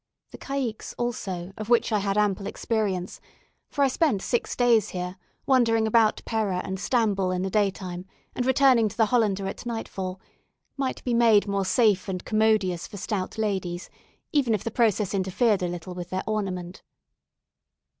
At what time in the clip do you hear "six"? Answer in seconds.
4.23-4.55